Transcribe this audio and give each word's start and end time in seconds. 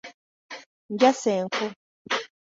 Njasa 0.93 1.29
enku. 1.39 1.65